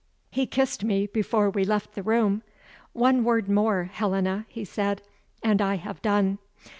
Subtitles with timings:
[0.31, 2.41] He kissed me before we left the room.
[2.91, 5.03] "One word more, Helena," he said,
[5.43, 6.39] "and I have done.